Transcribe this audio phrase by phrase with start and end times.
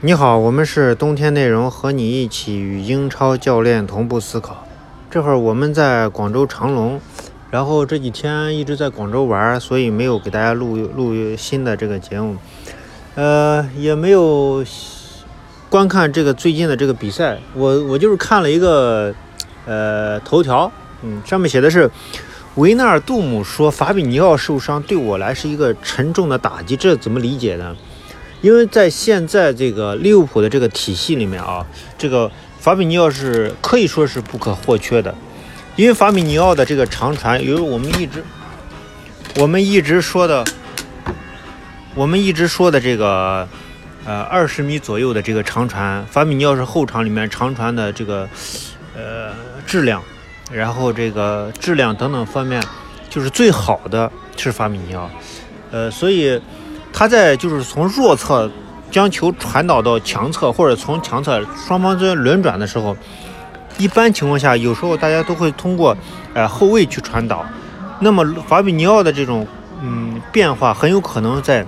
[0.00, 4.64] 你好，我们是冬天内容，和你一起与英超教练同步思考。
[5.10, 7.00] 这会儿我们在广州长隆，
[7.50, 12.36] 然后这几天一直在广州玩，所以没有给大家录录新的这个节目，
[13.16, 14.64] 呃，也没有
[15.68, 17.36] 观看这个最近的这个比赛。
[17.54, 19.12] 我我就是看了一个
[19.66, 20.70] 呃头条，
[21.02, 21.90] 嗯，上面写的是
[22.54, 27.74] 维纳尔杜姆说法比尼奥受伤对我来是一个沉重的打击，这怎么理解呢？
[28.40, 31.66] 因为在现在这个利物浦的这个体系里面啊，
[31.98, 35.12] 这个法比尼奥是可以说是不可或缺的。
[35.74, 38.22] 因为法比尼奥的这个长传，由于我们一直
[39.36, 40.44] 我们一直说的，
[41.96, 43.48] 我们一直说的这个
[44.04, 48.28] 呃二十米左右的这个长传，法比尼奥是后场里面长传的这个
[48.96, 49.32] 呃
[49.66, 50.00] 质量，
[50.52, 52.62] 然后这个质量等等方面
[53.10, 55.10] 就是最好的是法比尼奥，
[55.72, 56.40] 呃，所以。
[56.98, 58.50] 他在就是从弱侧
[58.90, 62.96] 将球传导到强侧，或者从强侧双方之间轮转的时候，
[63.78, 65.96] 一般情况下，有时候大家都会通过
[66.34, 67.46] 呃后卫去传导。
[68.00, 69.46] 那么法比尼奥的这种
[69.80, 71.64] 嗯变化，很有可能在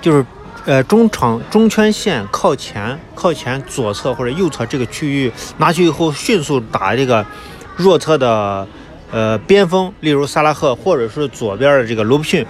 [0.00, 0.24] 就是
[0.64, 7.26] 呃中场中圈线靠前靠前左侧或者右侧这个区域拿去以后，迅速打这个
[7.74, 8.64] 弱侧的
[9.10, 12.46] 呃边锋，例如萨拉赫，或者是左边的这个罗布逊。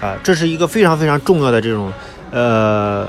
[0.00, 1.90] 啊，这是一个非常非常重要的这种，
[2.30, 3.08] 呃，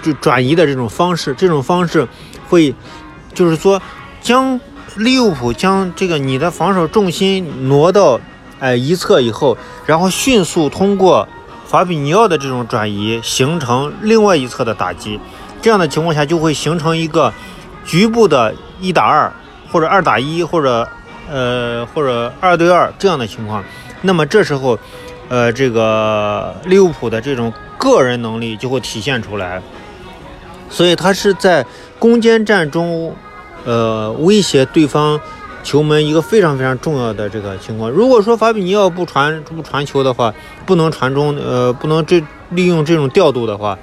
[0.00, 1.34] 就转移的这种方式。
[1.34, 2.06] 这种方式
[2.48, 2.72] 会，
[3.34, 3.82] 就是说，
[4.20, 4.60] 将
[4.96, 8.20] 利物浦将这个你的防守重心挪到
[8.60, 11.26] 哎一侧以后，然后迅速通过
[11.66, 15.18] 法比尼奥的这种转移，形成另外一侧的打击。
[15.60, 17.32] 这样的情况下，就会形成一个
[17.84, 19.32] 局部的一打二，
[19.72, 20.88] 或者二打一，或者
[21.28, 23.64] 呃或者二对二这样的情况。
[24.02, 24.78] 那么这时候。
[25.28, 29.62] 呃，这个利物浦的这种个人能力就会体现出来，
[30.68, 31.64] 所以他是在
[31.98, 33.14] 攻坚战中，
[33.64, 35.18] 呃，威胁对方
[35.62, 37.90] 球门一个非常非常重要的这个情况。
[37.90, 40.34] 如果说法比尼奥不传不传球的话，
[40.66, 43.78] 不能传中，呃，不能这利用这种调度的话，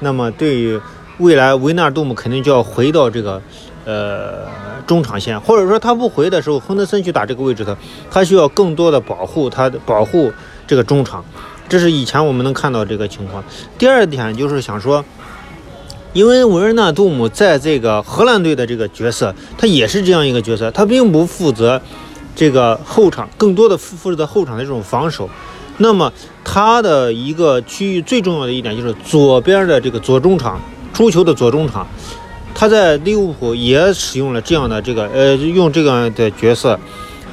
[0.00, 0.80] 那么对于
[1.18, 3.42] 未来维纳尔杜姆肯定就要回到这个。
[3.84, 4.46] 呃，
[4.86, 7.76] 中场线，或者说他不回的时候，亨德森去打这个位置的，
[8.10, 10.32] 他需要更多的保护，他的保护
[10.66, 11.22] 这个中场，
[11.68, 13.44] 这是以前我们能看到这个情况。
[13.76, 15.04] 第二点就是想说，
[16.14, 21.82] 因为维尔纳杜姆在这个荷兰队的这个角色，他也是这样一个角色，他并不负责
[22.34, 25.28] 这个后场，更多的负负责后场的这种防守。
[25.76, 26.10] 那么
[26.42, 30.58] 他的一个区域最重要的一点就是左边的这个左中场
[30.94, 31.86] 出球的左中场。
[32.64, 36.80] 他在利物浦也使用了这样的这个呃，用这样的角色。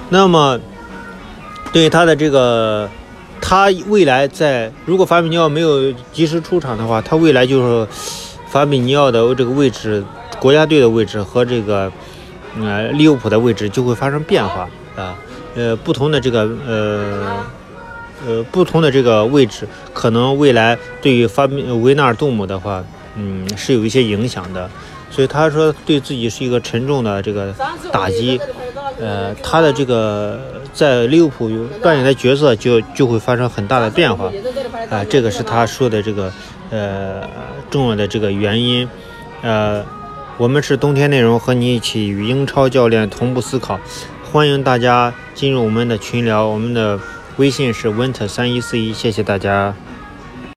[0.10, 0.60] 那么，
[1.72, 2.90] 对他的这个，
[3.40, 7.88] 他未来在如果法比尼奥没有及时出场的话，他未来就是
[8.50, 10.04] 法比尼奥的这个位置，
[10.38, 11.90] 国家队的位置和这个
[12.60, 14.68] 呃利物浦的位置就会发生变化
[14.98, 15.16] 啊。
[15.56, 17.46] 呃，不同的这个呃
[18.28, 22.84] 呃不同的这个位置，可能未来对于法比维纳尔杜姆的话，
[23.16, 24.70] 嗯，是有一些影响的。
[25.12, 27.54] 所以他说对自己是一个沉重的这个
[27.92, 28.40] 打击，
[29.00, 30.40] 呃，他的这个
[30.74, 31.50] 在利物浦
[31.84, 34.32] 扮演的角色就就会发生很大的变化，
[34.90, 36.32] 啊，这个是他说的这个
[36.70, 37.28] 呃
[37.70, 38.88] 重要的这个原因，
[39.42, 39.84] 呃，
[40.38, 43.78] 我们是冬天内容和你一起与英超教练同步思考，
[44.32, 46.98] 欢迎大家进入我们的群聊，我们的
[47.36, 49.76] 微信是 winter 三一四一，谢谢大家。